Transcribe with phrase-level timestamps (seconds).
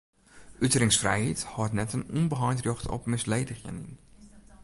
[0.65, 3.91] Uteringsfrijheid hâldt net in ûnbeheind rjocht op misledigjen yn.